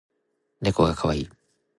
[0.63, 1.29] ねこがかわいい